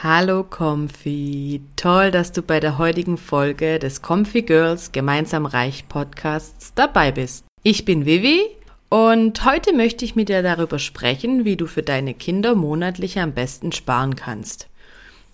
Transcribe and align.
Hallo 0.00 0.44
Comfy, 0.44 1.60
toll, 1.74 2.12
dass 2.12 2.30
du 2.30 2.42
bei 2.42 2.60
der 2.60 2.78
heutigen 2.78 3.18
Folge 3.18 3.80
des 3.80 4.00
Comfy 4.00 4.42
Girls 4.42 4.92
Gemeinsam 4.92 5.44
Reich 5.44 5.88
Podcasts 5.88 6.72
dabei 6.72 7.10
bist. 7.10 7.44
Ich 7.64 7.84
bin 7.84 8.06
Vivi 8.06 8.42
und 8.90 9.44
heute 9.44 9.72
möchte 9.72 10.04
ich 10.04 10.14
mit 10.14 10.28
dir 10.28 10.44
darüber 10.44 10.78
sprechen, 10.78 11.44
wie 11.44 11.56
du 11.56 11.66
für 11.66 11.82
deine 11.82 12.14
Kinder 12.14 12.54
monatlich 12.54 13.18
am 13.18 13.32
besten 13.32 13.72
sparen 13.72 14.14
kannst. 14.14 14.68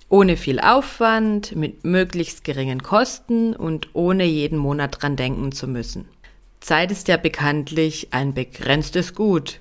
Ohne 0.08 0.38
viel 0.38 0.58
Aufwand, 0.60 1.54
mit 1.54 1.84
möglichst 1.84 2.42
geringen 2.42 2.82
Kosten 2.82 3.54
und 3.54 3.90
ohne 3.92 4.24
jeden 4.24 4.56
Monat 4.56 5.02
dran 5.02 5.16
denken 5.16 5.52
zu 5.52 5.68
müssen. 5.68 6.08
Zeit 6.60 6.90
ist 6.90 7.08
ja 7.08 7.18
bekanntlich 7.18 8.14
ein 8.14 8.32
begrenztes 8.32 9.14
Gut. 9.14 9.58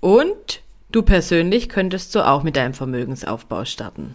Und 0.00 0.62
du 0.92 1.02
persönlich 1.02 1.68
könntest 1.68 2.12
so 2.12 2.22
auch 2.22 2.42
mit 2.42 2.56
deinem 2.56 2.72
Vermögensaufbau 2.72 3.66
starten. 3.66 4.14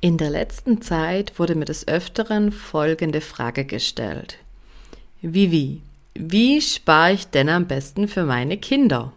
In 0.00 0.16
der 0.16 0.30
letzten 0.30 0.80
Zeit 0.80 1.40
wurde 1.40 1.56
mir 1.56 1.64
des 1.64 1.88
Öfteren 1.88 2.52
folgende 2.52 3.20
Frage 3.20 3.64
gestellt. 3.64 4.38
Vivi, 5.22 5.82
wie 6.14 6.60
spare 6.60 7.14
ich 7.14 7.26
denn 7.26 7.48
am 7.48 7.66
besten 7.66 8.06
für 8.06 8.24
meine 8.24 8.58
Kinder? 8.58 9.12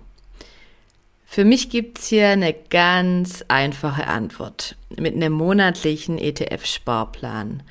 Für 1.27 1.45
mich 1.45 1.69
gibt's 1.69 2.07
hier 2.07 2.29
eine 2.29 2.53
ganz 2.53 3.45
einfache 3.47 4.07
Antwort 4.07 4.75
mit 4.97 5.15
einem 5.15 5.33
monatlichen 5.33 6.17
ETF-Sparplan. 6.17 7.61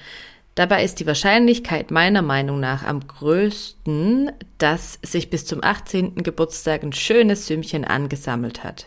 Dabei 0.55 0.84
ist 0.84 1.00
die 1.00 1.06
Wahrscheinlichkeit 1.06 1.91
meiner 1.91 2.22
Meinung 2.22 2.61
nach 2.61 2.84
am 2.84 3.05
größten, 3.06 4.30
dass 4.58 5.00
sich 5.02 5.30
bis 5.30 5.47
zum 5.47 5.64
18. 5.64 6.14
Geburtstag 6.22 6.84
ein 6.84 6.92
schönes 6.92 7.48
Sümmchen 7.48 7.84
angesammelt 7.84 8.62
hat. 8.62 8.86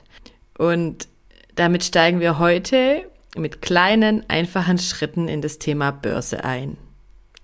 Und 0.58 1.10
damit 1.56 1.84
steigen 1.84 2.22
wir 2.22 2.40
heute 2.40 3.04
mit 3.36 3.62
kleinen, 3.62 4.28
einfachen 4.30 4.78
Schritten 4.78 5.28
in 5.28 5.42
das 5.42 5.60
Thema 5.60 5.92
Börse 5.92 6.44
ein. 6.44 6.78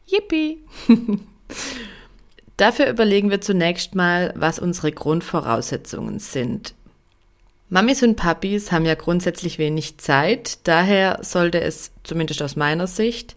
Yippie! 0.05 0.63
Dafür 2.57 2.89
überlegen 2.89 3.29
wir 3.29 3.41
zunächst 3.41 3.95
mal, 3.95 4.33
was 4.35 4.59
unsere 4.59 4.91
Grundvoraussetzungen 4.91 6.19
sind. 6.19 6.73
Mamis 7.69 8.03
und 8.03 8.15
Papis 8.15 8.71
haben 8.71 8.85
ja 8.85 8.95
grundsätzlich 8.95 9.59
wenig 9.59 9.99
Zeit, 9.99 10.67
daher 10.67 11.19
sollte 11.21 11.61
es, 11.61 11.91
zumindest 12.03 12.41
aus 12.41 12.55
meiner 12.55 12.87
Sicht, 12.87 13.35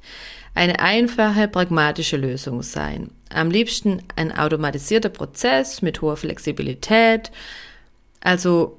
eine 0.54 0.80
einfache, 0.80 1.48
pragmatische 1.48 2.16
Lösung 2.16 2.62
sein. 2.62 3.10
Am 3.28 3.50
liebsten 3.50 4.02
ein 4.16 4.36
automatisierter 4.36 5.10
Prozess 5.10 5.82
mit 5.82 6.00
hoher 6.02 6.16
Flexibilität, 6.16 7.30
also 8.20 8.78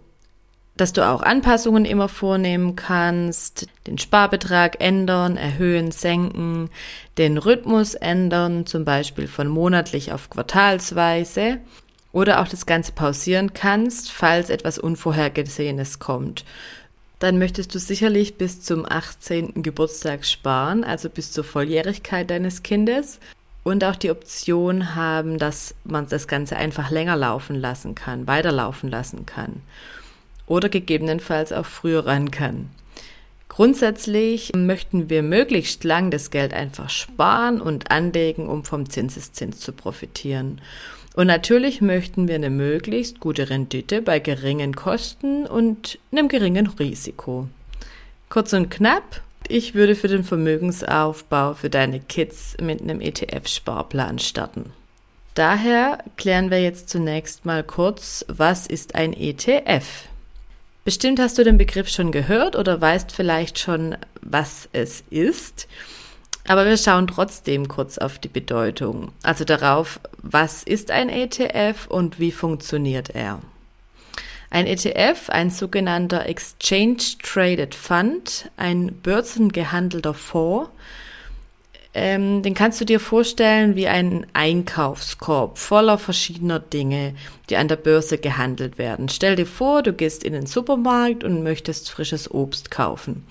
dass 0.75 0.93
du 0.93 1.07
auch 1.07 1.21
Anpassungen 1.21 1.85
immer 1.85 2.09
vornehmen 2.09 2.75
kannst, 2.75 3.67
den 3.85 3.97
Sparbetrag 3.97 4.81
ändern, 4.81 5.37
erhöhen, 5.37 5.91
senken, 5.91 6.69
den 7.17 7.37
Rhythmus 7.37 7.93
ändern, 7.93 8.65
zum 8.65 8.83
Beispiel 8.83 9.27
von 9.27 9.47
monatlich 9.47 10.11
auf 10.11 10.29
quartalsweise 10.29 11.59
oder 12.11 12.41
auch 12.41 12.47
das 12.47 12.65
Ganze 12.65 12.91
pausieren 12.91 13.53
kannst, 13.53 14.11
falls 14.11 14.49
etwas 14.49 14.79
Unvorhergesehenes 14.79 15.99
kommt. 15.99 16.43
Dann 17.19 17.37
möchtest 17.37 17.73
du 17.73 17.79
sicherlich 17.79 18.37
bis 18.37 18.61
zum 18.61 18.85
18. 18.85 19.61
Geburtstag 19.63 20.25
sparen, 20.25 20.83
also 20.83 21.09
bis 21.09 21.31
zur 21.31 21.43
Volljährigkeit 21.43 22.29
deines 22.29 22.63
Kindes 22.63 23.19
und 23.63 23.83
auch 23.83 23.95
die 23.95 24.11
Option 24.11 24.95
haben, 24.95 25.37
dass 25.37 25.75
man 25.85 26.09
das 26.09 26.27
Ganze 26.27 26.57
einfach 26.57 26.89
länger 26.89 27.15
laufen 27.15 27.55
lassen 27.55 27.95
kann, 27.95 28.27
weiterlaufen 28.27 28.89
lassen 28.89 29.25
kann 29.25 29.61
oder 30.47 30.69
gegebenenfalls 30.69 31.53
auch 31.53 31.65
früher 31.65 32.05
ran 32.05 32.31
kann. 32.31 32.69
Grundsätzlich 33.49 34.51
möchten 34.55 35.11
wir 35.11 35.21
möglichst 35.21 35.83
lang 35.83 36.09
das 36.09 36.31
Geld 36.31 36.53
einfach 36.53 36.89
sparen 36.89 37.61
und 37.61 37.91
anlegen, 37.91 38.47
um 38.47 38.63
vom 38.63 38.89
Zinseszins 38.89 39.59
zu 39.59 39.73
profitieren. 39.73 40.59
Und 41.15 41.27
natürlich 41.27 41.79
möchten 41.79 42.27
wir 42.27 42.33
eine 42.33 42.49
möglichst 42.49 43.19
gute 43.19 43.51
Rendite 43.51 44.01
bei 44.01 44.17
geringen 44.17 44.75
Kosten 44.75 45.45
und 45.45 45.99
einem 46.11 46.27
geringen 46.29 46.65
Risiko. 46.65 47.47
Kurz 48.29 48.53
und 48.53 48.71
knapp, 48.71 49.21
ich 49.47 49.75
würde 49.75 49.95
für 49.95 50.07
den 50.07 50.23
Vermögensaufbau 50.23 51.53
für 51.53 51.69
deine 51.69 51.99
Kids 51.99 52.57
mit 52.59 52.81
einem 52.81 53.01
ETF-Sparplan 53.01 54.17
starten. 54.17 54.73
Daher 55.35 55.99
klären 56.17 56.49
wir 56.49 56.61
jetzt 56.61 56.89
zunächst 56.89 57.45
mal 57.45 57.63
kurz, 57.63 58.25
was 58.27 58.65
ist 58.65 58.95
ein 58.95 59.13
ETF? 59.13 59.85
Bestimmt 60.85 61.19
hast 61.19 61.37
du 61.37 61.45
den 61.45 61.57
Begriff 61.57 61.87
schon 61.87 62.11
gehört 62.11 62.57
oder 62.57 62.81
weißt 62.81 63.13
vielleicht 63.13 63.57
schon, 63.57 63.95
was 64.21 64.67
es 64.73 65.03
ist. 65.09 65.67
Aber 66.45 66.65
wir 66.65 66.75
schauen 66.75 67.07
trotzdem 67.07 67.69
kurz 67.69 67.97
auf 67.97 68.19
die 68.19 68.27
Bedeutung, 68.27 69.13
also 69.23 69.45
darauf, 69.45 70.01
was 70.17 70.63
ist 70.63 70.91
ein 70.91 71.07
ETF 71.07 71.87
und 71.87 72.19
wie 72.19 72.33
funktioniert 72.33 73.11
er. 73.11 73.39
Ein 74.49 74.67
ETF, 74.67 75.29
ein 75.29 75.49
sogenannter 75.49 76.25
Exchange 76.25 76.97
Traded 77.23 77.73
Fund, 77.73 78.51
ein 78.57 78.99
börsengehandelter 79.01 80.13
Fonds, 80.13 80.69
ähm, 81.93 82.41
den 82.41 82.55
kannst 82.55 82.81
du 82.81 82.85
dir 82.85 82.99
vorstellen 82.99 83.75
wie 83.75 83.87
ein 83.87 84.25
Einkaufskorb 84.33 85.59
voller 85.59 85.97
verschiedener 85.97 86.59
Dinge, 86.59 87.13
die 87.49 87.57
an 87.57 87.67
der 87.67 87.75
Börse 87.75 88.17
gehandelt 88.17 88.77
werden. 88.77 89.09
Stell 89.09 89.35
dir 89.35 89.45
vor, 89.45 89.83
du 89.83 89.93
gehst 89.93 90.23
in 90.23 90.33
den 90.33 90.47
Supermarkt 90.47 91.23
und 91.23 91.43
möchtest 91.43 91.91
frisches 91.91 92.31
Obst 92.31 92.71
kaufen. 92.71 93.25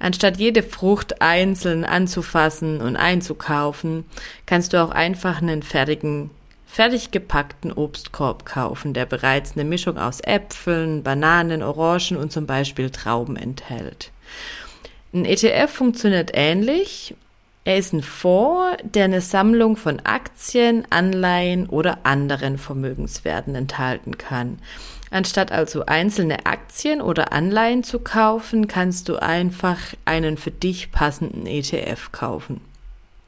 Anstatt 0.00 0.38
jede 0.38 0.62
Frucht 0.62 1.22
einzeln 1.22 1.84
anzufassen 1.84 2.80
und 2.80 2.96
einzukaufen, 2.96 4.04
kannst 4.46 4.72
du 4.72 4.82
auch 4.82 4.90
einfach 4.90 5.40
einen 5.40 5.62
fertigen 5.62 6.30
fertig 6.66 7.10
gepackten 7.10 7.72
Obstkorb 7.72 8.46
kaufen, 8.46 8.94
der 8.94 9.04
bereits 9.04 9.54
eine 9.54 9.64
Mischung 9.64 9.98
aus 9.98 10.20
Äpfeln, 10.20 11.02
Bananen, 11.02 11.64
Orangen 11.64 12.16
und 12.16 12.30
zum 12.30 12.46
Beispiel 12.46 12.90
Trauben 12.90 13.36
enthält. 13.36 14.12
Ein 15.12 15.24
ETF 15.24 15.68
funktioniert 15.68 16.30
ähnlich 16.32 17.16
er 17.64 17.76
ist 17.76 17.92
ein 17.92 18.02
Fonds, 18.02 18.76
der 18.82 19.04
eine 19.04 19.20
Sammlung 19.20 19.76
von 19.76 20.00
Aktien, 20.00 20.86
Anleihen 20.90 21.68
oder 21.68 21.98
anderen 22.04 22.58
Vermögenswerten 22.58 23.54
enthalten 23.54 24.16
kann. 24.16 24.58
Anstatt 25.10 25.52
also 25.52 25.84
einzelne 25.86 26.46
Aktien 26.46 27.02
oder 27.02 27.32
Anleihen 27.32 27.82
zu 27.82 27.98
kaufen, 27.98 28.68
kannst 28.68 29.08
du 29.08 29.16
einfach 29.16 29.78
einen 30.04 30.36
für 30.36 30.52
dich 30.52 30.92
passenden 30.92 31.46
ETF 31.46 32.12
kaufen. 32.12 32.60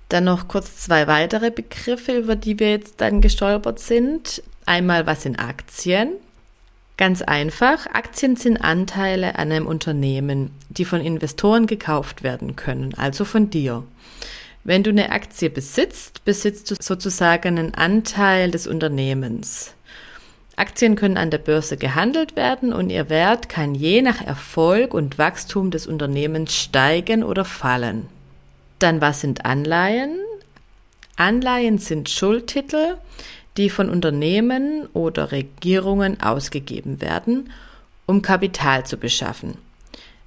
Dann 0.09 0.25
noch 0.25 0.47
kurz 0.47 0.77
zwei 0.77 1.07
weitere 1.07 1.51
Begriffe, 1.51 2.17
über 2.17 2.37
die 2.37 2.59
wir 2.59 2.71
jetzt 2.71 3.01
dann 3.01 3.21
gestolpert 3.21 3.81
sind. 3.81 4.43
Einmal, 4.65 5.07
was 5.07 5.23
sind 5.23 5.41
Aktien? 5.41 6.13
Ganz 7.03 7.21
einfach, 7.21 7.89
Aktien 7.89 8.37
sind 8.37 8.59
Anteile 8.59 9.35
an 9.35 9.51
einem 9.51 9.67
Unternehmen, 9.67 10.53
die 10.69 10.85
von 10.85 11.01
Investoren 11.01 11.67
gekauft 11.67 12.23
werden 12.23 12.55
können, 12.55 12.95
also 12.95 13.25
von 13.25 13.51
dir. 13.51 13.83
Wenn 14.63 14.85
du 14.85 14.91
eine 14.91 15.11
Aktie 15.11 15.51
besitzt, 15.51 16.25
besitzt 16.25 16.71
du 16.71 16.77
sozusagen 16.79 17.59
einen 17.59 17.75
Anteil 17.75 18.53
des 18.53 18.69
Unternehmens. 18.69 19.75
Aktien 20.55 20.95
können 20.95 21.17
an 21.17 21.31
der 21.31 21.39
Börse 21.39 21.77
gehandelt 21.77 22.37
werden 22.37 22.73
und 22.73 22.89
ihr 22.89 23.11
Wert 23.11 23.49
kann 23.49 23.75
je 23.75 24.01
nach 24.01 24.25
Erfolg 24.25 24.95
und 24.95 25.19
Wachstum 25.19 25.73
des 25.73 25.89
Unternehmens 25.89 26.55
steigen 26.55 27.25
oder 27.25 27.45
fallen. 27.45 28.07
Dann 28.79 29.01
was 29.01 29.23
sind 29.23 29.45
Anleihen? 29.45 30.21
Anleihen 31.17 31.79
sind 31.79 32.11
Schuldtitel, 32.11 32.95
die 33.57 33.71
von 33.71 33.91
Unternehmen 33.91 34.87
oder 34.93 35.33
Regierungen 35.33 36.21
ausgegeben 36.21 37.01
werden, 37.01 37.51
um 38.07 38.23
Kapital 38.23 38.87
zu 38.87 38.97
beschaffen. 38.97 39.57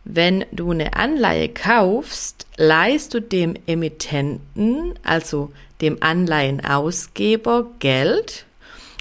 Wenn 0.04 0.46
du 0.52 0.72
eine 0.72 0.94
Anleihe 0.94 1.50
kaufst, 1.50 2.46
leihst 2.58 3.14
du 3.16 3.22
dem 3.22 3.56
Emittenten, 3.66 4.94
also 5.04 5.52
dem 5.82 5.98
Anleihenausgeber, 6.02 7.72
Geld 7.80 8.46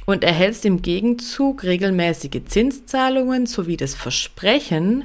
und 0.07 0.25
erhältst 0.25 0.65
im 0.65 0.81
Gegenzug 0.81 1.63
regelmäßige 1.63 2.45
Zinszahlungen 2.47 3.47
sowie 3.47 3.77
das 3.77 3.95
Versprechen, 3.95 5.05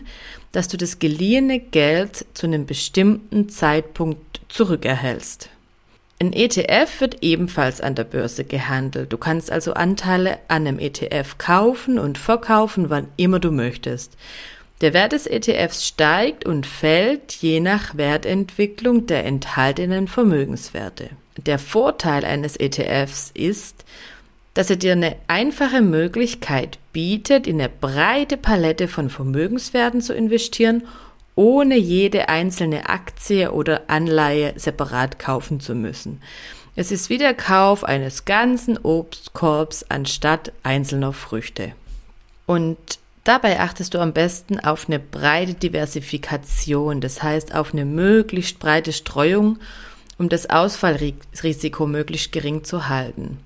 dass 0.54 0.68
du 0.70 0.78
das 0.78 1.00
geliehene 1.00 1.60
Geld 1.60 2.26
zu 2.34 2.48
einem 2.48 2.66
bestimmten 2.66 3.50
Zeitpunkt 3.50 4.42
zurückerhältst. 4.48 5.50
Ein 6.22 6.34
ETF 6.34 7.00
wird 7.00 7.24
ebenfalls 7.24 7.80
an 7.80 7.96
der 7.96 8.04
Börse 8.04 8.44
gehandelt. 8.44 9.14
Du 9.14 9.18
kannst 9.18 9.50
also 9.52 9.74
Anteile 9.74 10.38
an 10.50 10.68
einem 10.68 10.78
ETF 10.78 11.38
kaufen 11.38 11.98
und 11.98 12.18
verkaufen, 12.18 12.90
wann 12.90 13.08
immer 13.16 13.40
du 13.40 13.52
möchtest. 13.52 14.18
Der 14.82 14.94
Wert 14.94 15.14
des 15.14 15.28
ETFs 15.28 15.88
steigt 15.88 16.46
und 16.46 16.66
fällt 16.66 17.34
je 17.34 17.62
nach 17.62 17.96
Wertentwicklung 17.96 19.08
der 19.08 19.26
enthaltenen 19.26 20.10
Vermögenswerte. 20.10 21.10
Der 21.38 21.58
Vorteil 21.58 22.26
eines 22.26 22.58
ETFs 22.58 23.32
ist, 23.34 23.86
dass 24.54 24.70
er 24.70 24.76
dir 24.76 24.92
eine 24.92 25.16
einfache 25.28 25.82
Möglichkeit 25.82 26.80
bietet, 26.92 27.48
in 27.48 27.62
eine 27.62 27.70
breite 27.70 28.36
Palette 28.36 28.90
von 28.90 29.10
Vermögenswerten 29.10 30.02
zu 30.02 30.14
investieren, 30.14 30.84
ohne 31.40 31.78
jede 31.78 32.28
einzelne 32.28 32.90
Aktie 32.90 33.54
oder 33.54 33.84
Anleihe 33.88 34.52
separat 34.58 35.20
kaufen 35.20 35.62
zu 35.62 35.74
müssen. 35.74 36.22
Es 36.76 36.92
ist 36.92 37.10
wie 37.10 37.18
der 37.18 37.34
Kauf 37.34 37.86
eines 37.86 38.26
ganzen 38.26 38.78
Obstkorbs 38.78 39.86
anstatt 39.88 40.52
einzelner 40.64 41.14
Früchte. 41.14 41.72
Und 42.46 42.78
Dabei 43.26 43.60
achtest 43.60 43.94
du 43.94 44.00
am 44.00 44.14
besten 44.14 44.60
auf 44.60 44.88
eine 44.88 44.98
breite 44.98 45.54
Diversifikation, 45.54 47.00
das 47.00 47.22
heißt 47.22 47.54
auf 47.54 47.74
eine 47.74 47.86
möglichst 47.86 48.58
breite 48.58 48.92
Streuung, 48.92 49.60
um 50.18 50.30
das 50.30 50.50
Ausfallrisiko 50.50 51.86
möglichst 51.86 52.32
gering 52.32 52.64
zu 52.64 52.88
halten. 52.88 53.38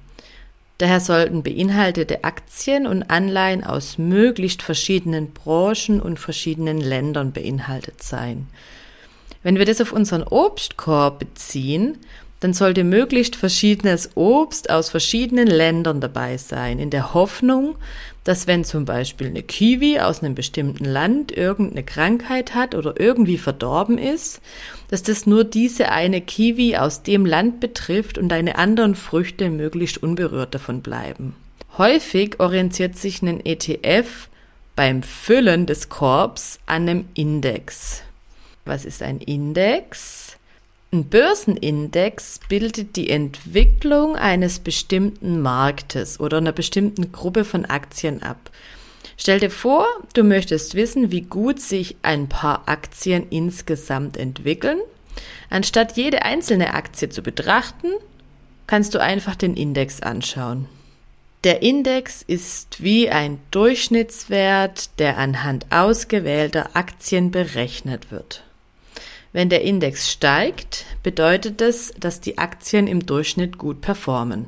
Daher 0.84 1.00
sollten 1.00 1.44
beinhaltete 1.44 2.26
Aktien 2.26 2.88
und 2.88 3.04
Anleihen 3.04 3.64
aus 3.64 3.98
möglichst 3.98 4.62
verschiedenen 4.62 5.32
Branchen 5.32 6.02
und 6.02 6.20
verschiedenen 6.20 6.82
Ländern 6.82 7.32
beinhaltet 7.32 8.04
sein. 8.04 8.48
Wenn 9.44 9.58
wir 9.58 9.64
das 9.64 9.80
auf 9.80 9.94
unseren 9.94 10.24
Obstkorb 10.24 11.20
beziehen, 11.20 12.00
dann 12.44 12.54
sollte 12.54 12.84
möglichst 12.84 13.38
verschiedenes 13.38 14.12
Obst 14.16 14.70
aus 14.70 14.90
verschiedenen 14.90 15.48
Ländern 15.48 16.02
dabei 16.02 16.36
sein, 16.36 16.78
in 16.78 16.90
der 16.90 17.14
Hoffnung, 17.14 17.76
dass 18.26 18.48
wenn 18.48 18.66
zum 18.66 18.84
Beispiel 18.84 19.28
eine 19.28 19.44
Kiwi 19.44 20.00
aus 20.00 20.22
einem 20.22 20.36
bestimmten 20.36 20.84
Land 20.84 21.32
irgendeine 21.32 21.84
Krankheit 21.84 22.54
hat 22.54 22.76
oder 22.76 23.00
irgendwie 23.00 23.38
verdorben 23.38 23.98
ist, 23.98 24.42
dass 24.90 25.04
das 25.04 25.26
nur 25.26 25.46
diese 25.46 25.90
eine 25.90 26.20
Kiwi 26.20 26.76
aus 26.76 27.02
dem 27.02 27.26
Land 27.26 27.62
betrifft 27.62 28.18
und 28.18 28.28
deine 28.28 28.58
anderen 28.58 28.96
Früchte 28.96 29.50
möglichst 29.50 30.04
unberührt 30.04 30.54
davon 30.54 30.82
bleiben. 30.82 31.36
Häufig 31.78 32.42
orientiert 32.42 32.98
sich 32.98 33.22
ein 33.22 33.44
ETF 33.46 34.28
beim 34.76 35.02
Füllen 35.02 35.66
des 35.66 35.88
Korbs 35.88 36.60
an 36.66 36.90
einem 36.90 37.06
Index. 37.14 38.02
Was 38.66 38.84
ist 38.84 39.02
ein 39.02 39.20
Index? 39.20 40.23
Ein 40.94 41.06
Börsenindex 41.06 42.40
bildet 42.48 42.98
die 42.98 43.10
Entwicklung 43.10 44.16
eines 44.16 44.60
bestimmten 44.60 45.42
Marktes 45.42 46.20
oder 46.20 46.38
einer 46.38 46.52
bestimmten 46.52 47.12
Gruppe 47.12 47.46
von 47.46 47.66
Aktien 47.66 48.22
ab. 48.22 48.52
Stell 49.18 49.40
dir 49.40 49.50
vor, 49.50 49.88
du 50.14 50.24
möchtest 50.24 50.76
wissen, 50.76 51.12
wie 51.12 51.22
gut 51.22 51.60
sich 51.60 51.96
ein 52.04 52.30
paar 52.30 52.70
Aktien 52.70 53.26
insgesamt 53.32 54.18
entwickeln. 54.18 54.78
Anstatt 55.50 55.98
jede 55.98 56.22
einzelne 56.22 56.76
Aktie 56.76 57.10
zu 57.10 57.24
betrachten, 57.24 57.90
kannst 58.68 58.94
du 58.94 59.02
einfach 59.02 59.36
den 59.36 59.56
Index 59.56 60.00
anschauen. 60.00 60.68
Der 61.44 61.64
Index 61.64 62.22
ist 62.22 62.84
wie 62.84 63.10
ein 63.10 63.40
Durchschnittswert, 63.50 65.00
der 65.00 65.18
anhand 65.18 65.66
ausgewählter 65.72 66.76
Aktien 66.76 67.32
berechnet 67.32 68.12
wird. 68.12 68.44
Wenn 69.34 69.50
der 69.50 69.64
Index 69.64 70.12
steigt, 70.12 70.86
bedeutet 71.02 71.60
es, 71.60 71.92
dass 72.00 72.22
die 72.22 72.38
Aktien 72.38 72.86
im 72.86 73.06
Durchschnitt 73.06 73.58
gut 73.58 73.82
performen. 73.82 74.48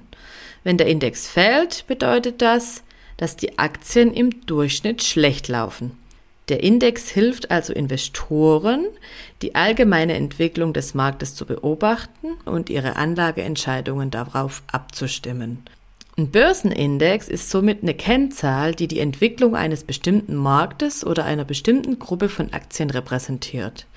Wenn 0.64 0.78
der 0.78 0.88
Index 0.88 1.28
fällt, 1.28 1.86
bedeutet 1.88 2.42
das, 2.42 2.84
dass 3.18 3.36
die 3.36 3.58
Aktien 3.58 4.14
im 4.14 4.46
Durchschnitt 4.46 5.04
schlecht 5.04 5.48
laufen. 5.48 5.98
Der 6.50 6.62
Index 6.62 7.10
hilft 7.10 7.50
also 7.50 7.74
Investoren, 7.74 8.86
die 9.42 9.56
allgemeine 9.56 10.14
Entwicklung 10.14 10.74
des 10.74 10.94
Marktes 10.94 11.34
zu 11.34 11.48
beobachten 11.48 12.34
und 12.46 12.70
ihre 12.70 12.96
Anlageentscheidungen 12.96 14.12
darauf 14.12 14.62
abzustimmen. 14.72 15.64
Ein 16.18 16.30
Börsenindex 16.30 17.28
ist 17.28 17.50
somit 17.50 17.82
eine 17.82 17.96
Kennzahl, 17.96 18.76
die 18.76 18.88
die 18.88 19.00
Entwicklung 19.00 19.56
eines 19.56 19.84
bestimmten 19.84 20.36
Marktes 20.36 21.04
oder 21.04 21.26
einer 21.26 21.44
bestimmten 21.44 21.98
Gruppe 21.98 22.30
von 22.30 22.54
Aktien 22.54 22.92
repräsentiert. 22.92 23.88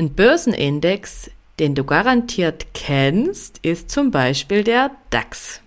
Ein 0.00 0.14
Börsenindex, 0.14 1.30
den 1.58 1.74
du 1.74 1.84
garantiert 1.84 2.68
kennst, 2.72 3.58
ist 3.58 3.90
zum 3.90 4.10
Beispiel 4.10 4.64
der 4.64 4.92
DAX. 5.10 5.60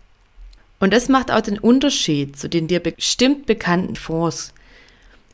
Und 0.79 0.91
das 0.91 1.07
macht 1.07 1.29
auch 1.29 1.41
den 1.41 1.59
Unterschied 1.59 2.35
zu 2.35 2.49
den 2.49 2.67
dir 2.67 2.79
bestimmt 2.79 3.45
bekannten 3.45 3.95
Fonds. 3.95 4.51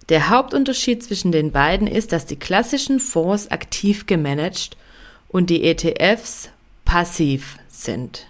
Der 0.09 0.27
Hauptunterschied 0.27 1.01
zwischen 1.01 1.31
den 1.31 1.53
beiden 1.53 1.87
ist, 1.87 2.11
dass 2.11 2.25
die 2.25 2.35
klassischen 2.35 2.99
Fonds 2.99 3.49
aktiv 3.51 4.05
gemanagt 4.05 4.75
und 5.29 5.49
die 5.49 5.63
ETFs 5.63 6.49
passiv 6.83 7.55
sind. 7.69 8.27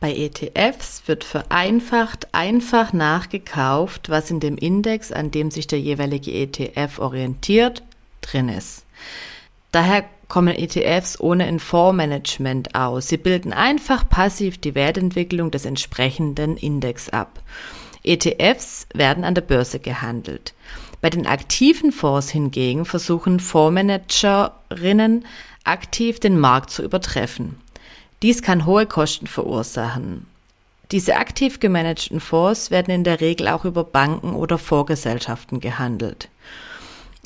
Bei 0.00 0.14
ETFs 0.14 1.04
wird 1.06 1.24
vereinfacht 1.24 2.28
einfach 2.32 2.92
nachgekauft, 2.92 4.10
was 4.10 4.30
in 4.30 4.40
dem 4.40 4.58
Index, 4.58 5.12
an 5.12 5.30
dem 5.30 5.50
sich 5.50 5.66
der 5.66 5.80
jeweilige 5.80 6.30
ETF 6.30 6.98
orientiert, 6.98 7.82
drin 8.20 8.50
ist. 8.50 8.84
Daher 9.72 10.04
kommen 10.28 10.56
ETFs 10.56 11.20
ohne 11.20 11.44
ein 11.44 11.60
Fondsmanagement 11.60 12.74
aus. 12.74 13.08
Sie 13.08 13.16
bilden 13.16 13.52
einfach 13.52 14.08
passiv 14.08 14.58
die 14.58 14.74
Wertentwicklung 14.74 15.50
des 15.50 15.64
entsprechenden 15.64 16.56
Index 16.56 17.08
ab. 17.08 17.40
ETFs 18.02 18.86
werden 18.94 19.24
an 19.24 19.34
der 19.34 19.42
Börse 19.42 19.78
gehandelt. 19.78 20.54
Bei 21.00 21.10
den 21.10 21.26
aktiven 21.26 21.92
Fonds 21.92 22.30
hingegen 22.30 22.84
versuchen 22.84 23.40
Fondsmanagerinnen 23.40 25.24
aktiv 25.64 26.20
den 26.20 26.38
Markt 26.38 26.70
zu 26.70 26.82
übertreffen. 26.82 27.60
Dies 28.22 28.42
kann 28.42 28.66
hohe 28.66 28.86
Kosten 28.86 29.26
verursachen. 29.26 30.26
Diese 30.90 31.16
aktiv 31.16 31.60
gemanagten 31.60 32.20
Fonds 32.20 32.70
werden 32.70 32.92
in 32.92 33.04
der 33.04 33.20
Regel 33.20 33.48
auch 33.48 33.64
über 33.64 33.84
Banken 33.84 34.34
oder 34.34 34.58
Vorgesellschaften 34.58 35.60
gehandelt. 35.60 36.28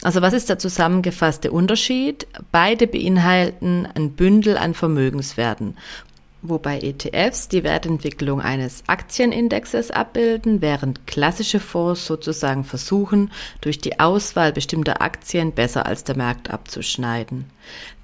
Also 0.04 0.20
was 0.20 0.34
ist 0.34 0.50
der 0.50 0.58
zusammengefasste 0.58 1.50
Unterschied? 1.50 2.26
Beide 2.52 2.86
beinhalten 2.86 3.88
ein 3.94 4.10
Bündel 4.10 4.58
an 4.58 4.74
Vermögenswerten, 4.74 5.78
wobei 6.44 6.78
ETFs 6.78 7.48
die 7.48 7.64
Wertentwicklung 7.64 8.40
eines 8.40 8.84
Aktienindexes 8.86 9.90
abbilden, 9.90 10.60
während 10.60 11.06
klassische 11.06 11.58
Fonds 11.58 12.06
sozusagen 12.06 12.64
versuchen, 12.64 13.32
durch 13.60 13.78
die 13.78 13.98
Auswahl 13.98 14.52
bestimmter 14.52 15.02
Aktien 15.02 15.52
besser 15.52 15.86
als 15.86 16.04
der 16.04 16.16
Markt 16.16 16.50
abzuschneiden. 16.50 17.46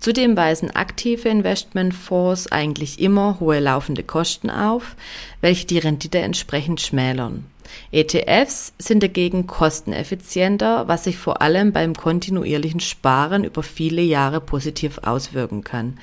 Zudem 0.00 0.36
weisen 0.36 0.70
aktive 0.70 1.28
Investmentfonds 1.28 2.50
eigentlich 2.50 3.00
immer 3.00 3.38
hohe 3.38 3.60
laufende 3.60 4.02
Kosten 4.02 4.50
auf, 4.50 4.96
welche 5.40 5.66
die 5.66 5.78
Rendite 5.78 6.18
entsprechend 6.18 6.80
schmälern. 6.80 7.44
ETFs 7.92 8.72
sind 8.78 9.02
dagegen 9.02 9.46
kosteneffizienter, 9.46 10.88
was 10.88 11.04
sich 11.04 11.18
vor 11.18 11.42
allem 11.42 11.72
beim 11.72 11.94
kontinuierlichen 11.94 12.80
Sparen 12.80 13.44
über 13.44 13.62
viele 13.62 14.02
Jahre 14.02 14.40
positiv 14.40 14.98
auswirken 15.02 15.64
kann. 15.64 15.98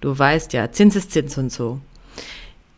Du 0.00 0.16
weißt 0.16 0.52
ja, 0.52 0.70
Zinseszins 0.70 1.36
und 1.38 1.52
so. 1.52 1.80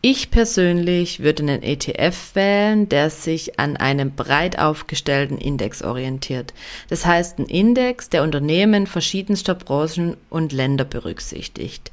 Ich 0.03 0.31
persönlich 0.31 1.19
würde 1.19 1.43
einen 1.43 1.61
ETF 1.61 2.33
wählen, 2.33 2.89
der 2.89 3.11
sich 3.11 3.59
an 3.59 3.77
einem 3.77 4.15
breit 4.15 4.57
aufgestellten 4.57 5.37
Index 5.37 5.83
orientiert. 5.83 6.55
Das 6.89 7.05
heißt, 7.05 7.37
ein 7.37 7.45
Index, 7.45 8.09
der 8.09 8.23
Unternehmen 8.23 8.87
verschiedenster 8.87 9.53
Branchen 9.53 10.17
und 10.31 10.53
Länder 10.53 10.85
berücksichtigt. 10.85 11.91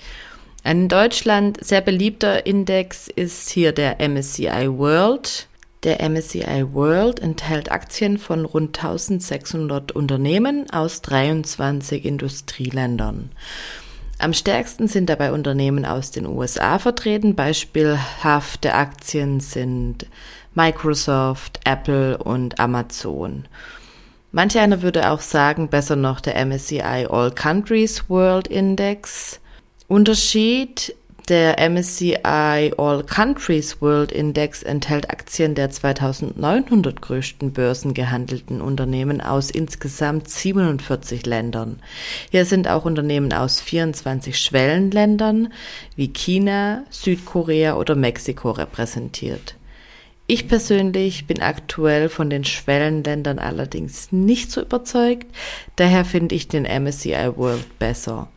Ein 0.65 0.83
in 0.83 0.89
Deutschland 0.89 1.63
sehr 1.63 1.83
beliebter 1.83 2.47
Index 2.47 3.09
ist 3.09 3.51
hier 3.51 3.73
der 3.73 4.01
MSCI 4.01 4.69
World. 4.71 5.47
Der 5.83 6.01
MSCI 6.09 6.65
World 6.73 7.21
enthält 7.21 7.71
Aktien 7.71 8.17
von 8.17 8.47
rund 8.47 8.79
1600 8.79 9.93
Unternehmen 9.93 10.69
aus 10.71 11.03
23 11.03 12.07
Industrieländern. 12.07 13.31
Am 14.19 14.33
stärksten 14.33 14.89
sind 14.89 15.09
dabei 15.09 15.33
Unternehmen 15.33 15.85
aus 15.85 16.11
den 16.11 16.27
USA 16.27 16.81
vertreten. 16.81 17.37
Beispielhafte 17.37 18.75
Aktien 18.75 19.39
sind 19.39 20.07
Microsoft, 20.55 21.61
Apple 21.65 22.19
und 22.19 22.59
Amazon. 22.59 23.47
Manch 24.33 24.59
einer 24.59 24.83
würde 24.83 25.11
auch 25.11 25.21
sagen, 25.21 25.69
besser 25.69 25.95
noch 25.95 26.21
der 26.21 26.45
MSCI 26.45 27.07
All 27.09 27.31
Countries 27.31 28.11
World 28.11 28.49
Index. 28.49 29.41
Unterschied 29.87 30.95
Der 31.29 31.59
MSCI 31.59 32.73
All 32.79 33.05
Countries 33.05 33.83
World 33.83 34.13
Index 34.13 34.63
enthält 34.63 35.11
Aktien 35.11 35.55
der 35.55 35.69
2900 35.69 37.03
größten 37.03 37.53
börsengehandelten 37.53 38.63
Unternehmen 38.63 39.21
aus 39.21 39.51
insgesamt 39.51 40.31
47 40.31 41.27
Ländern. 41.27 41.81
Hier 42.31 42.47
sind 42.47 42.67
auch 42.67 42.87
Unternehmen 42.87 43.35
aus 43.35 43.61
24 43.61 44.39
Schwellenländern 44.39 45.53
wie 45.97 46.09
China, 46.09 46.85
Südkorea 46.89 47.77
oder 47.77 47.95
Mexiko 47.95 48.53
repräsentiert. 48.53 49.57
Ich 50.27 50.49
persönlich 50.49 51.27
bin 51.27 51.43
aktuell 51.43 52.09
von 52.09 52.31
den 52.31 52.45
Schwellenländern 52.45 53.39
allerdings 53.39 54.13
nicht 54.13 54.51
so 54.51 54.63
überzeugt, 54.63 55.27
daher 55.77 56.07
finde 56.07 56.35
ich 56.35 56.49
den 56.49 56.65
MSCI 56.65 57.37
World 57.37 57.79
besser. 57.79 58.29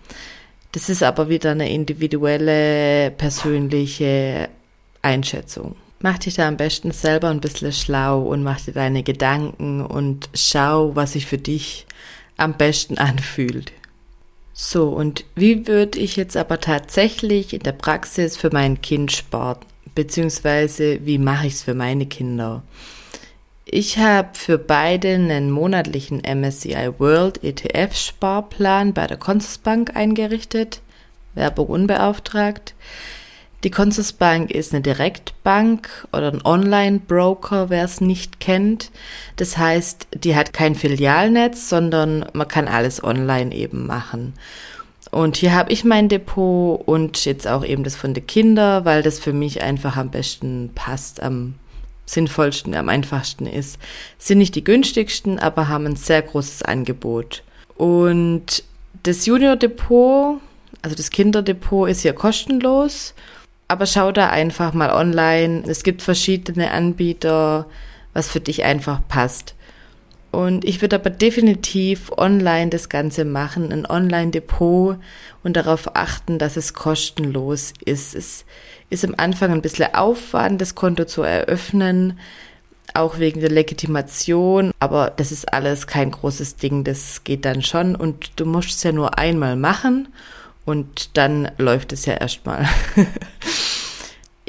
Das 0.72 0.90
ist 0.90 1.04
aber 1.04 1.28
wieder 1.30 1.52
eine 1.52 1.70
individuelle, 1.70 3.12
persönliche 3.12 4.50
Einschätzung. 5.02 5.76
Mach 6.00 6.18
dich 6.18 6.36
da 6.36 6.48
am 6.48 6.58
besten 6.58 6.92
selber 6.92 7.30
ein 7.30 7.42
bisschen 7.42 7.74
schlau 7.74 8.22
und 8.22 8.42
mach 8.42 8.62
dir 8.62 8.74
deine 8.74 9.04
Gedanken 9.04 9.86
und 9.86 10.30
schau, 10.34 10.96
was 10.96 11.14
sich 11.14 11.26
für 11.28 11.38
dich 11.38 11.86
am 12.38 12.58
besten 12.58 12.98
anfühlt. 12.98 13.72
So, 14.54 14.90
und 14.90 15.26
wie 15.36 15.68
würde 15.68 16.00
ich 16.00 16.16
jetzt 16.16 16.38
aber 16.38 16.60
tatsächlich 16.60 17.54
in 17.54 17.62
der 17.62 17.72
Praxis 17.74 18.38
für 18.38 18.50
mein 18.52 18.82
Kind 18.82 19.12
sparen? 19.12 19.60
Beziehungsweise 19.94 21.06
wie 21.06 21.18
mache 21.18 21.48
ich 21.48 21.54
es 21.54 21.64
für 21.64 21.74
meine 21.74 22.06
Kinder? 22.06 22.64
Ich 23.74 23.98
habe 23.98 24.32
für 24.34 24.58
beide 24.58 25.14
einen 25.14 25.50
monatlichen 25.50 26.22
MSCI 26.26 26.92
World 26.98 27.42
ETF 27.42 27.96
Sparplan 27.96 28.94
bei 28.94 29.08
der 29.08 29.16
Consusbank 29.16 29.96
eingerichtet. 29.96 30.82
Werbung 31.36 31.68
unbeauftragt. 31.68 32.76
Die 33.64 33.72
Consusbank 33.72 34.52
ist 34.52 34.74
eine 34.74 34.82
Direktbank 34.82 36.06
oder 36.12 36.34
ein 36.34 36.44
Online-Broker, 36.44 37.70
wer 37.70 37.86
es 37.86 38.02
nicht 38.02 38.42
kennt. 38.42 38.92
Das 39.38 39.58
heißt, 39.58 40.08
die 40.16 40.36
hat 40.36 40.52
kein 40.52 40.76
Filialnetz, 40.76 41.70
sondern 41.70 42.26
man 42.34 42.50
kann 42.50 42.68
alles 42.68 43.02
online 43.02 43.56
eben 43.56 43.88
machen. 43.88 44.34
Und 45.12 45.38
hier 45.38 45.56
habe 45.56 45.72
ich 45.72 45.86
mein 45.86 46.10
Depot 46.10 46.86
und 46.86 47.24
jetzt 47.24 47.48
auch 47.48 47.64
eben 47.64 47.86
das 47.86 47.96
von 47.96 48.14
den 48.14 48.28
Kindern, 48.28 48.84
weil 48.84 49.02
das 49.02 49.20
für 49.20 49.34
mich 49.34 49.62
einfach 49.62 49.96
am 49.96 50.12
besten 50.12 50.72
passt, 50.76 51.24
am 51.24 51.56
sinnvollsten, 52.12 52.76
am 52.76 52.90
einfachsten 52.90 53.46
ist. 53.46 53.80
Sind 54.18 54.40
nicht 54.40 54.56
die 54.56 54.64
günstigsten, 54.64 55.40
aber 55.40 55.68
haben 55.68 55.86
ein 55.86 55.96
sehr 55.96 56.22
großes 56.22 56.64
Angebot. 56.64 57.44
Und 57.76 58.64
das 59.04 59.26
Junior 59.26 59.56
Depot, 59.56 60.40
also 60.82 60.96
das 60.96 61.10
Kinderdepot, 61.10 61.90
ist 61.90 62.02
hier 62.02 62.14
kostenlos. 62.14 63.14
Aber 63.68 63.86
schau 63.86 64.12
da 64.12 64.30
einfach 64.30 64.74
mal 64.74 64.92
online. 64.92 65.64
Es 65.66 65.84
gibt 65.84 66.02
verschiedene 66.02 66.72
Anbieter, 66.72 67.68
was 68.14 68.30
für 68.30 68.42
dich 68.42 68.64
einfach 68.64 69.00
passt. 69.08 69.56
Und 70.32 70.64
ich 70.64 70.82
würde 70.82 70.96
aber 70.96 71.10
definitiv 71.10 72.12
online 72.18 72.70
das 72.70 72.88
Ganze 72.88 73.26
machen, 73.26 73.72
ein 73.72 73.86
Online-Depot 73.86 74.98
und 75.44 75.58
darauf 75.58 75.96
achten, 75.96 76.40
dass 76.40 76.56
es 76.56 76.74
kostenlos 76.74 77.74
ist. 77.84 78.16
Es 78.16 78.46
ist 78.90 79.04
am 79.04 79.16
Anfang 79.18 79.52
ein 79.52 79.62
bisschen 79.62 79.94
Aufwand, 79.94 80.62
das 80.62 80.74
Konto 80.74 81.04
zu 81.04 81.24
eröffnen, 81.24 82.18
auch 82.94 83.20
wegen 83.20 83.42
der 83.42 83.52
Legitimation, 83.52 84.72
aber 84.80 85.12
das 85.16 85.32
ist 85.32 85.54
alles 85.54 85.88
kein 85.88 86.12
großes 86.12 86.56
Ding, 86.56 86.84
das 86.84 87.24
geht 87.24 87.46
dann 87.46 87.62
schon 87.62 87.96
und 87.96 88.32
du 88.38 88.46
musst 88.46 88.72
es 88.72 88.84
ja 88.84 88.92
nur 88.92 89.18
einmal 89.18 89.56
machen 89.56 90.10
und 90.66 91.18
dann 91.18 91.52
läuft 91.58 91.94
es 91.94 92.06
ja 92.06 92.16
erstmal. 92.16 92.68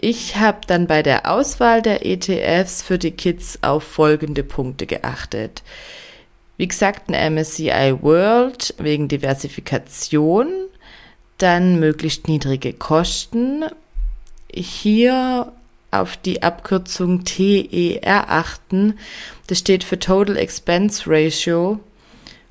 Ich 0.05 0.35
habe 0.35 0.59
dann 0.67 0.89
bei 0.89 1.05
der 1.05 1.31
Auswahl 1.31 1.81
der 1.81 2.05
ETFs 2.05 2.83
für 2.83 2.99
die 2.99 3.13
Kids 3.13 3.61
auf 3.63 3.85
folgende 3.85 4.43
Punkte 4.43 4.85
geachtet. 4.85 5.63
Wie 6.57 6.67
gesagt, 6.67 7.09
ein 7.09 7.35
MSCI 7.35 7.99
World 8.01 8.75
wegen 8.79 9.07
Diversifikation, 9.07 10.49
dann 11.39 11.79
möglichst 11.79 12.27
niedrige 12.27 12.73
Kosten. 12.73 13.65
Hier 14.53 15.53
auf 15.93 16.17
die 16.17 16.43
Abkürzung 16.43 17.23
TER 17.23 18.29
achten. 18.29 18.99
Das 19.47 19.61
steht 19.61 19.85
für 19.85 20.01
Total 20.01 20.37
Expense 20.37 21.05
Ratio 21.07 21.79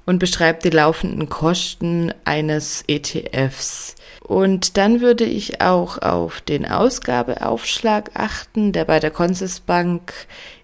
und 0.05 0.19
beschreibt 0.19 0.63
die 0.63 0.69
laufenden 0.69 1.27
Kosten 1.27 2.13
eines 2.23 2.85
ETFs. 2.87 3.95
Und 4.21 4.77
dann 4.77 5.01
würde 5.01 5.25
ich 5.25 5.61
auch 5.61 5.97
auf 5.97 6.41
den 6.41 6.65
Ausgabeaufschlag 6.65 8.11
achten, 8.13 8.71
der 8.71 8.85
bei 8.85 8.99
der 8.99 9.11
Consusbank 9.11 10.13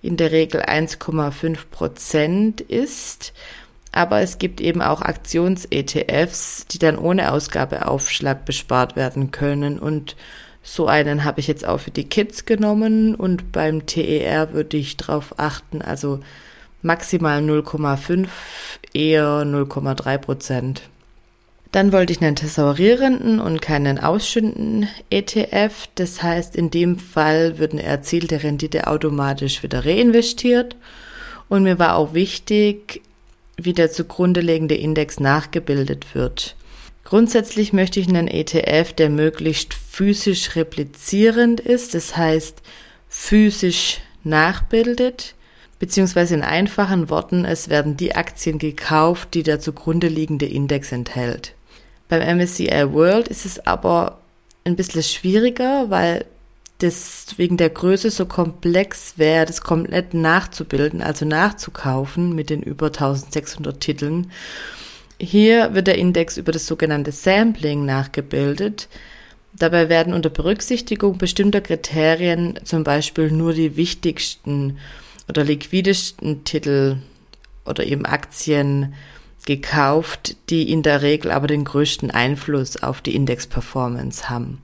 in 0.01 0.15
der 0.15 0.31
Regel 0.31 0.61
1,5 0.61 1.57
Prozent 1.71 2.61
ist. 2.61 3.33
Aber 3.91 4.21
es 4.21 4.37
gibt 4.37 4.61
eben 4.61 4.81
auch 4.81 5.01
Aktions-ETFs, 5.01 6.67
die 6.67 6.77
dann 6.77 6.99
ohne 6.99 7.31
Ausgabeaufschlag 7.31 8.45
bespart 8.45 8.95
werden 8.95 9.31
können. 9.31 9.79
Und 9.79 10.15
so 10.61 10.85
einen 10.85 11.23
habe 11.23 11.39
ich 11.39 11.47
jetzt 11.47 11.65
auch 11.65 11.79
für 11.79 11.91
die 11.91 12.07
Kids 12.07 12.45
genommen. 12.45 13.15
Und 13.15 13.51
beim 13.51 13.87
TER 13.87 14.53
würde 14.53 14.77
ich 14.77 14.97
darauf 14.97 15.39
achten, 15.39 15.81
also 15.81 16.19
maximal 16.83 17.41
0,5, 17.41 18.27
eher 18.93 19.43
0,3 19.43 20.17
Prozent. 20.19 20.83
Dann 21.71 21.91
wollte 21.91 22.13
ich 22.13 22.21
einen 22.21 22.35
tesorierenden 22.35 23.39
und 23.39 23.61
keinen 23.61 23.99
ausschüttenden 23.99 24.87
ETF. 25.09 25.89
Das 25.95 26.23
heißt, 26.23 26.55
in 26.55 26.71
dem 26.71 26.97
Fall 26.97 27.57
wird 27.59 27.73
eine 27.73 27.83
erzielte 27.83 28.43
Rendite 28.43 28.87
automatisch 28.87 29.63
wieder 29.63 29.85
reinvestiert. 29.85 30.75
Und 31.49 31.63
mir 31.63 31.77
war 31.77 31.95
auch 31.95 32.13
wichtig, 32.13 33.01
wie 33.57 33.73
der 33.73 33.91
zugrunde 33.91 34.41
liegende 34.41 34.75
Index 34.75 35.19
nachgebildet 35.19 36.13
wird. 36.13 36.55
Grundsätzlich 37.03 37.73
möchte 37.73 37.99
ich 37.99 38.07
einen 38.07 38.27
ETF, 38.27 38.93
der 38.93 39.09
möglichst 39.09 39.73
physisch 39.73 40.55
replizierend 40.55 41.59
ist, 41.59 41.95
das 41.95 42.17
heißt 42.17 42.61
physisch 43.07 44.01
nachbildet, 44.23 45.33
beziehungsweise 45.79 46.35
in 46.35 46.43
einfachen 46.43 47.09
Worten, 47.09 47.45
es 47.45 47.69
werden 47.69 47.95
die 47.95 48.15
Aktien 48.15 48.59
gekauft, 48.59 49.33
die 49.33 49.43
der 49.43 49.59
zugrunde 49.59 50.09
liegende 50.09 50.45
Index 50.45 50.91
enthält. 50.91 51.53
Beim 52.09 52.37
MSCI 52.37 52.93
World 52.93 53.27
ist 53.27 53.45
es 53.45 53.65
aber 53.65 54.19
ein 54.63 54.75
bisschen 54.75 55.03
schwieriger, 55.03 55.89
weil 55.89 56.25
das 56.79 57.25
wegen 57.37 57.57
der 57.57 57.69
Größe 57.69 58.11
so 58.11 58.25
komplex 58.25 59.17
wäre, 59.17 59.45
das 59.45 59.61
komplett 59.61 60.13
nachzubilden, 60.13 61.01
also 61.01 61.25
nachzukaufen 61.25 62.35
mit 62.35 62.49
den 62.49 62.61
über 62.61 62.87
1600 62.87 63.79
Titeln. 63.79 64.31
Hier 65.19 65.73
wird 65.73 65.87
der 65.87 65.97
Index 65.97 66.37
über 66.37 66.51
das 66.51 66.67
sogenannte 66.67 67.11
Sampling 67.11 67.85
nachgebildet. 67.85 68.87
Dabei 69.53 69.89
werden 69.89 70.13
unter 70.13 70.29
Berücksichtigung 70.29 71.17
bestimmter 71.17 71.61
Kriterien 71.61 72.59
zum 72.63 72.83
Beispiel 72.83 73.31
nur 73.31 73.53
die 73.53 73.75
wichtigsten 73.75 74.77
oder 75.27 75.43
liquidesten 75.43 76.43
Titel 76.43 76.97
oder 77.65 77.83
eben 77.85 78.05
Aktien 78.05 78.93
gekauft, 79.47 80.35
die 80.49 80.71
in 80.71 80.83
der 80.83 81.01
Regel 81.01 81.31
aber 81.31 81.47
den 81.47 81.63
größten 81.63 82.11
Einfluss 82.11 82.83
auf 82.83 83.01
die 83.01 83.15
Index-Performance 83.15 84.29
haben. 84.29 84.59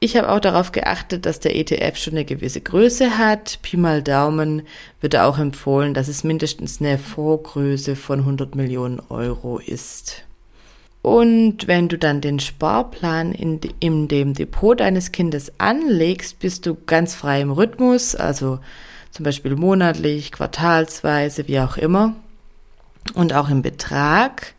Ich 0.00 0.16
habe 0.16 0.30
auch 0.30 0.40
darauf 0.40 0.72
geachtet, 0.72 1.26
dass 1.26 1.40
der 1.40 1.54
ETF 1.54 1.98
schon 1.98 2.14
eine 2.14 2.24
gewisse 2.24 2.62
Größe 2.62 3.18
hat. 3.18 3.58
Pi 3.60 3.76
mal 3.76 4.02
Daumen 4.02 4.62
wird 5.02 5.14
auch 5.14 5.38
empfohlen, 5.38 5.92
dass 5.92 6.08
es 6.08 6.24
mindestens 6.24 6.80
eine 6.80 6.98
Vorgröße 6.98 7.94
von 7.94 8.20
100 8.20 8.54
Millionen 8.54 9.00
Euro 9.10 9.58
ist. 9.58 10.24
Und 11.02 11.66
wenn 11.66 11.88
du 11.88 11.98
dann 11.98 12.22
den 12.22 12.40
Sparplan 12.40 13.32
in, 13.32 13.60
in 13.78 14.08
dem 14.08 14.32
Depot 14.32 14.80
deines 14.80 15.12
Kindes 15.12 15.52
anlegst, 15.58 16.38
bist 16.38 16.64
du 16.64 16.74
ganz 16.86 17.14
frei 17.14 17.42
im 17.42 17.50
Rhythmus, 17.50 18.14
also 18.14 18.60
zum 19.10 19.24
Beispiel 19.24 19.56
monatlich, 19.56 20.32
quartalsweise, 20.32 21.46
wie 21.46 21.60
auch 21.60 21.76
immer 21.76 22.16
und 23.14 23.32
auch 23.32 23.48
im 23.48 23.62
Betrag, 23.62 24.54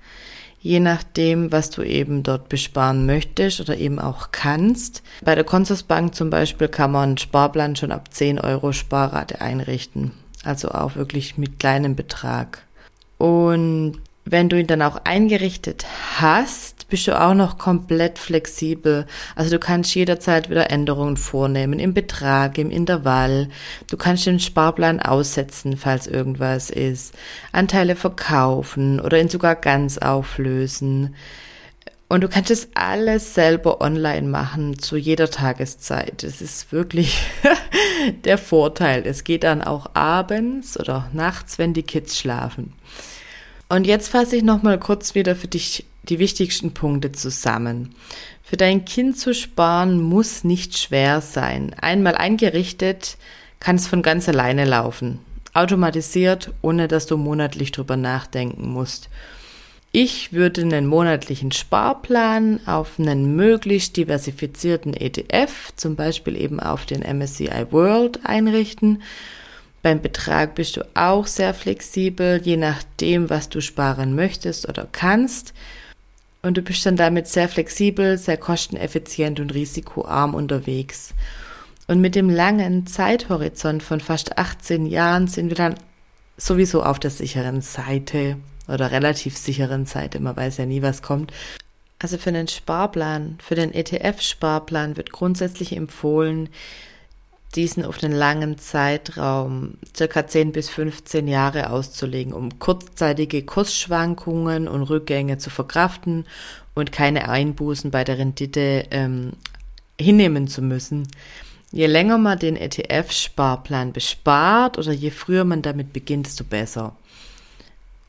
je 0.60 0.80
nachdem, 0.80 1.52
was 1.52 1.70
du 1.70 1.82
eben 1.82 2.24
dort 2.24 2.50
besparen 2.50 3.06
möchtest 3.06 3.60
oder 3.62 3.78
eben 3.78 4.00
auch 4.00 4.30
kannst. 4.32 5.02
Bei 5.24 5.36
der 5.36 5.44
Consorsbank 5.44 6.16
zum 6.16 6.30
Beispiel 6.30 6.68
kann 6.68 6.92
man 6.92 7.10
einen 7.10 7.18
Sparplan 7.18 7.76
schon 7.76 7.92
ab 7.92 8.14
10 8.14 8.40
Euro 8.40 8.72
Sparrate 8.72 9.42
einrichten, 9.42 10.12
also 10.44 10.70
auch 10.70 10.96
wirklich 10.96 11.38
mit 11.38 11.60
kleinem 11.60 11.96
Betrag. 11.96 12.64
Und 13.18 14.00
wenn 14.32 14.48
du 14.48 14.58
ihn 14.58 14.68
dann 14.68 14.82
auch 14.82 15.02
eingerichtet 15.04 15.86
hast, 16.18 16.88
bist 16.88 17.06
du 17.08 17.20
auch 17.20 17.34
noch 17.34 17.58
komplett 17.58 18.18
flexibel. 18.18 19.06
Also 19.36 19.52
du 19.52 19.60
kannst 19.60 19.94
jederzeit 19.94 20.50
wieder 20.50 20.72
Änderungen 20.72 21.18
vornehmen 21.18 21.80
im 21.80 21.94
Betrag, 21.94 22.58
im 22.58 22.72
Intervall. 22.72 23.50
Du 23.90 23.98
kannst 23.98 24.26
den 24.26 24.40
Sparplan 24.40 25.02
aussetzen, 25.02 25.76
falls 25.76 26.08
irgendwas 26.08 26.70
ist. 26.70 27.14
Anteile 27.52 27.96
verkaufen 27.98 29.02
oder 29.02 29.20
ihn 29.20 29.30
sogar 29.30 29.56
ganz 29.56 29.98
auflösen. 29.98 31.14
Und 32.08 32.22
du 32.22 32.30
kannst 32.30 32.52
es 32.52 32.70
alles 32.74 33.34
selber 33.34 33.82
online 33.82 34.28
machen, 34.28 34.80
zu 34.80 34.98
jeder 34.98 35.30
Tageszeit. 35.30 36.24
Das 36.24 36.42
ist 36.42 36.72
wirklich 36.72 37.22
der 38.24 38.38
Vorteil. 38.38 39.04
Es 39.06 39.26
geht 39.26 39.44
dann 39.44 39.62
auch 39.62 39.92
abends 39.94 40.80
oder 40.80 41.10
nachts, 41.14 41.58
wenn 41.58 41.74
die 41.74 41.84
Kids 41.84 42.18
schlafen. 42.18 42.74
Und 43.72 43.88
jetzt 43.88 44.10
fasse 44.10 44.36
ich 44.36 44.44
nochmal 44.44 44.78
kurz 44.78 45.16
wieder 45.16 45.34
für 45.34 45.48
dich 45.48 45.86
die 46.04 46.20
wichtigsten 46.20 46.74
Punkte 46.74 47.14
zusammen. 47.14 47.96
Für 48.44 48.58
dein 48.58 48.84
Kind 48.84 49.18
zu 49.18 49.34
sparen 49.34 50.02
muss 50.02 50.44
nicht 50.44 50.78
schwer 50.78 51.22
sein. 51.22 51.74
Einmal 51.80 52.16
eingerichtet 52.16 53.16
kann 53.62 53.78
es 53.78 53.88
von 53.88 54.02
ganz 54.02 54.28
alleine 54.28 54.66
laufen. 54.66 55.20
Automatisiert, 55.54 56.52
ohne 56.62 56.90
dass 56.90 57.06
du 57.06 57.16
monatlich 57.16 57.72
drüber 57.72 57.96
nachdenken 57.96 58.68
musst. 58.74 59.08
Ich 59.94 60.34
würde 60.34 60.64
einen 60.64 60.86
monatlichen 60.86 61.54
Sparplan 61.54 62.60
auf 62.66 63.00
einen 63.00 63.38
möglichst 63.38 63.96
diversifizierten 63.96 64.94
ETF, 64.94 65.72
zum 65.78 65.96
Beispiel 65.96 66.36
eben 66.36 66.60
auf 66.60 66.86
den 66.86 67.04
MSCI 67.04 67.68
World 67.72 68.20
einrichten. 68.26 69.02
Beim 69.82 70.02
Betrag 70.02 70.56
bist 70.56 70.78
du 70.78 70.88
auch 70.94 71.26
sehr 71.26 71.54
flexibel, 71.54 72.40
je 72.44 72.58
nachdem, 72.58 73.30
was 73.30 73.50
du 73.50 73.62
sparen 73.62 74.16
möchtest 74.16 74.70
oder 74.70 74.88
kannst. 74.92 75.54
Und 76.44 76.58
du 76.58 76.62
bist 76.62 76.86
dann 76.86 76.96
damit 76.96 77.28
sehr 77.28 77.50
flexibel, 77.50 78.18
sehr 78.18 78.38
kosteneffizient 78.38 79.40
und 79.40 79.54
risikoarm 79.54 80.34
unterwegs. 80.34 81.14
Und 81.88 82.02
mit 82.02 82.16
dem 82.16 82.30
langen 82.30 82.88
Zeithorizont 82.88 83.84
von 83.84 84.00
fast 84.00 84.38
18 84.38 84.86
Jahren 84.86 85.28
sind 85.28 85.50
wir 85.50 85.56
dann 85.56 85.76
sowieso 86.38 86.84
auf 86.84 87.00
der 87.00 87.12
sicheren 87.12 87.62
Seite 87.62 88.38
oder 88.68 88.92
relativ 88.92 89.38
sicheren 89.38 89.86
Seite. 89.86 90.20
Man 90.20 90.36
weiß 90.36 90.58
ja 90.58 90.66
nie, 90.66 90.82
was 90.82 91.02
kommt. 91.02 91.32
Also 92.00 92.18
für 92.18 92.32
den 92.32 92.48
Sparplan, 92.48 93.38
für 93.44 93.56
den 93.56 93.74
ETF-Sparplan 93.74 94.98
wird 94.98 95.12
grundsätzlich 95.12 95.76
empfohlen, 95.76 96.50
diesen 97.56 97.84
auf 97.86 98.04
einen 98.04 98.14
langen 98.14 98.58
Zeitraum, 98.58 99.76
circa 99.96 100.26
10 100.26 100.52
bis 100.52 100.70
15 100.70 101.28
Jahre 101.28 101.70
auszulegen, 101.70 102.34
um 102.34 102.60
kurzzeitige 102.60 103.44
Kursschwankungen 103.44 104.68
und 104.68 104.84
Rückgänge 104.84 105.38
zu 105.38 105.50
verkraften 105.50 106.26
und 106.74 106.92
keine 106.92 107.30
Einbußen 107.30 107.92
bei 107.92 108.04
der 108.04 108.18
Rendite 108.18 108.86
ähm, 108.92 109.34
hinnehmen 110.00 110.48
zu 110.48 110.62
müssen. 110.62 111.08
Je 111.72 111.88
länger 111.88 112.18
man 112.18 112.40
den 112.40 112.58
ETF-Sparplan 112.58 113.94
bespart 113.94 114.78
oder 114.78 114.92
je 114.92 115.10
früher 115.10 115.44
man 115.44 115.62
damit 115.62 115.94
beginnt, 115.94 116.28
desto 116.28 116.44
besser. 116.44 116.96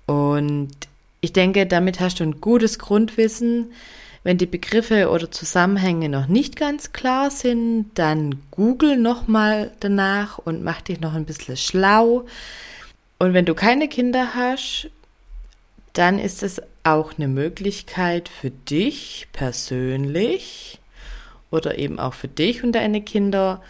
Und 0.06 0.70
ich 1.20 1.32
denke, 1.32 1.66
damit 1.66 2.00
hast 2.00 2.18
du 2.20 2.24
ein 2.24 2.40
gutes 2.40 2.78
Grundwissen. 2.78 3.72
Wenn 4.24 4.38
die 4.38 4.46
Begriffe 4.46 5.10
oder 5.10 5.30
Zusammenhänge 5.30 6.08
noch 6.08 6.28
nicht 6.28 6.56
ganz 6.56 6.92
klar 6.92 7.30
sind, 7.30 7.90
dann 7.94 8.40
google 8.52 8.96
nochmal 8.96 9.72
danach 9.80 10.38
und 10.38 10.62
mach 10.62 10.80
dich 10.80 11.00
noch 11.00 11.14
ein 11.14 11.24
bisschen 11.24 11.56
schlau. 11.56 12.26
Und 13.18 13.34
wenn 13.34 13.44
du 13.44 13.54
keine 13.54 13.88
Kinder 13.88 14.34
hast, 14.34 14.90
dann 15.92 16.18
ist 16.18 16.42
es 16.42 16.62
auch 16.84 17.14
eine 17.16 17.28
Möglichkeit 17.28 18.28
für 18.28 18.50
dich 18.50 19.28
persönlich 19.32 20.80
oder 21.50 21.78
eben 21.78 21.98
auch 21.98 22.14
für 22.14 22.28
dich 22.28 22.64
und 22.64 22.72
deine 22.72 23.02
Kinder 23.02 23.60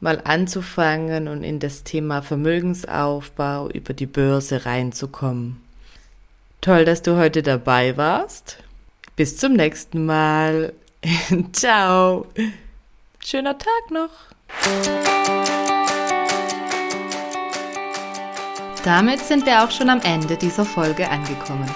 mal 0.00 0.20
anzufangen 0.24 1.28
und 1.28 1.44
in 1.44 1.60
das 1.60 1.84
Thema 1.84 2.22
Vermögensaufbau 2.22 3.70
über 3.70 3.94
die 3.94 4.06
Börse 4.06 4.66
reinzukommen. 4.66 5.60
Toll, 6.60 6.84
dass 6.84 7.02
du 7.02 7.16
heute 7.16 7.42
dabei 7.42 7.96
warst. 7.96 8.58
Bis 9.14 9.36
zum 9.36 9.52
nächsten 9.52 10.06
Mal. 10.06 10.72
Ciao. 11.52 12.26
Schöner 13.20 13.58
Tag 13.58 13.90
noch. 13.90 14.10
Damit 18.84 19.20
sind 19.20 19.44
wir 19.46 19.62
auch 19.62 19.70
schon 19.70 19.90
am 19.90 20.00
Ende 20.00 20.36
dieser 20.36 20.64
Folge 20.64 21.08
angekommen. 21.08 21.70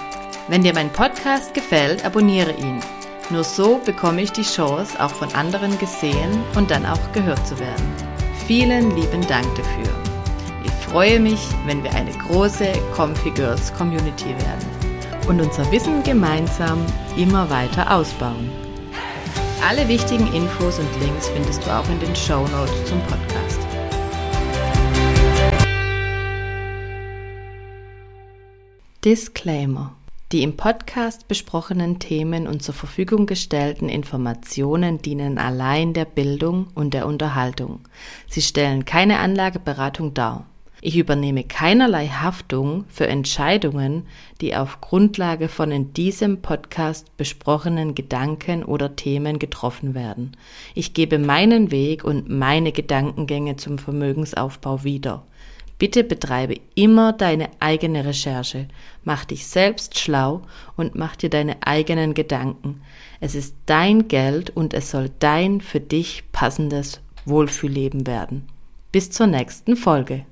Wenn 0.47 0.63
dir 0.63 0.73
mein 0.73 0.91
Podcast 0.91 1.53
gefällt, 1.53 2.03
abonniere 2.03 2.53
ihn. 2.53 2.79
Nur 3.29 3.43
so 3.43 3.79
bekomme 3.85 4.21
ich 4.21 4.31
die 4.31 4.43
Chance, 4.43 5.01
auch 5.01 5.11
von 5.11 5.31
anderen 5.33 5.77
gesehen 5.77 6.43
und 6.55 6.71
dann 6.71 6.85
auch 6.85 7.11
gehört 7.11 7.45
zu 7.47 7.57
werden. 7.59 7.93
Vielen 8.47 8.95
lieben 8.95 9.25
Dank 9.27 9.47
dafür. 9.55 9.93
Ich 10.63 10.71
freue 10.89 11.19
mich, 11.19 11.41
wenn 11.65 11.83
wir 11.83 11.93
eine 11.93 12.11
große 12.11 12.73
Comfy 12.95 13.31
Girls 13.31 13.73
Community 13.73 14.29
werden 14.29 14.76
und 15.27 15.41
unser 15.41 15.69
Wissen 15.71 16.03
gemeinsam 16.03 16.85
immer 17.17 17.49
weiter 17.49 17.93
ausbauen. 17.93 18.49
Alle 19.67 19.87
wichtigen 19.87 20.31
Infos 20.33 20.79
und 20.79 20.87
Links 21.01 21.27
findest 21.29 21.65
du 21.65 21.71
auch 21.71 21.87
in 21.89 21.99
den 21.99 22.15
Show 22.15 22.47
Notes 22.47 22.85
zum 22.85 22.99
Podcast. 23.01 23.59
Disclaimer. 29.03 29.95
Die 30.33 30.43
im 30.43 30.57
Podcast 30.57 31.29
besprochenen 31.29 31.99
Themen 31.99 32.47
und 32.47 32.61
zur 32.61 32.73
Verfügung 32.73 33.25
gestellten 33.25 33.87
Informationen 33.87 35.01
dienen 35.01 35.37
allein 35.37 35.93
der 35.93 36.03
Bildung 36.03 36.67
und 36.75 36.93
der 36.93 37.05
Unterhaltung. 37.05 37.79
Sie 38.27 38.41
stellen 38.41 38.83
keine 38.83 39.19
Anlageberatung 39.19 40.13
dar. 40.13 40.45
Ich 40.81 40.95
übernehme 40.95 41.43
keinerlei 41.43 42.07
Haftung 42.07 42.85
für 42.87 43.07
Entscheidungen, 43.07 44.05
die 44.41 44.55
auf 44.55 44.79
Grundlage 44.79 45.47
von 45.49 45.71
in 45.71 45.93
diesem 45.93 46.41
Podcast 46.41 47.17
besprochenen 47.17 47.95
Gedanken 47.95 48.63
oder 48.63 48.95
Themen 48.95 49.39
getroffen 49.39 49.95
werden. 49.95 50.37
Ich 50.75 50.93
gebe 50.93 51.17
meinen 51.17 51.71
Weg 51.71 52.03
und 52.03 52.29
meine 52.29 52.71
Gedankengänge 52.71 53.55
zum 53.55 53.79
Vermögensaufbau 53.79 54.83
wieder. 54.83 55.23
Bitte 55.79 56.03
betreibe 56.03 56.55
immer 56.73 57.13
deine 57.13 57.49
eigene 57.59 58.03
Recherche, 58.05 58.67
mach 59.03 59.25
dich 59.25 59.45
selbst 59.45 59.99
schlau 59.99 60.41
und 60.75 60.95
mach 60.95 61.15
dir 61.15 61.29
deine 61.29 61.57
eigenen 61.61 62.13
Gedanken. 62.13 62.81
Es 63.19 63.35
ist 63.35 63.55
dein 63.67 64.07
Geld 64.07 64.49
und 64.55 64.73
es 64.73 64.91
soll 64.91 65.11
dein 65.19 65.61
für 65.61 65.79
dich 65.79 66.23
passendes 66.31 66.99
Wohlfühlleben 67.25 68.07
werden. 68.07 68.47
Bis 68.91 69.11
zur 69.11 69.27
nächsten 69.27 69.75
Folge. 69.75 70.25